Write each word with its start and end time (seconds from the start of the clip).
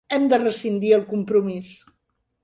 Hem 0.15 0.23
de 0.29 0.37
rescindir 0.43 0.93
el 0.97 1.03
compromís. 1.11 1.75